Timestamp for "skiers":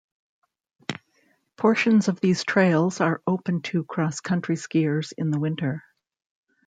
4.55-5.13